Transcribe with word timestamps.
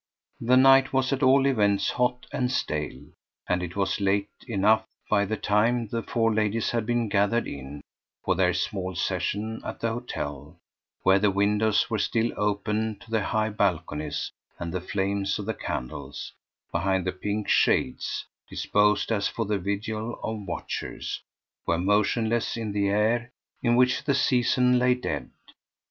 The 0.39 0.57
night 0.57 0.91
was 0.93 1.13
at 1.13 1.21
all 1.21 1.45
events 1.45 1.91
hot 1.91 2.25
and 2.33 2.49
stale, 2.51 3.03
and 3.47 3.61
it 3.61 3.75
was 3.75 4.01
late 4.01 4.31
enough 4.47 4.83
by 5.11 5.25
the 5.25 5.37
time 5.37 5.89
the 5.89 6.01
four 6.01 6.33
ladies 6.33 6.71
had 6.71 6.87
been 6.87 7.07
gathered 7.07 7.45
in, 7.45 7.81
for 8.25 8.33
their 8.33 8.55
small 8.55 8.95
session, 8.95 9.61
at 9.63 9.79
the 9.79 9.89
hotel, 9.89 10.57
where 11.03 11.19
the 11.19 11.29
windows 11.29 11.87
were 11.87 11.99
still 11.99 12.31
open 12.35 12.97
to 13.01 13.11
the 13.11 13.21
high 13.21 13.49
balconies 13.49 14.31
and 14.57 14.73
the 14.73 14.81
flames 14.81 15.37
of 15.37 15.45
the 15.45 15.53
candles, 15.53 16.33
behind 16.71 17.05
the 17.05 17.11
pink 17.11 17.47
shades 17.47 18.25
disposed 18.49 19.11
as 19.11 19.27
for 19.27 19.45
the 19.45 19.59
vigil 19.59 20.19
of 20.23 20.39
watchers 20.47 21.21
were 21.67 21.77
motionless 21.77 22.57
in 22.57 22.71
the 22.71 22.87
air 22.89 23.29
in 23.61 23.75
which 23.75 24.03
the 24.03 24.15
season 24.15 24.79
lay 24.79 24.95
dead. 24.95 25.29